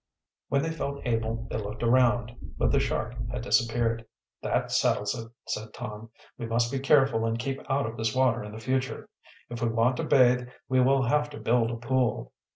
[0.49, 4.03] When they felt able they looked around, but the shark had disappeared.
[4.41, 6.09] "That settles it," said Tom.
[6.39, 9.09] "We must be careful and keep out of this water in the future.
[9.51, 12.33] If we want to bathe, we will have to build a pool."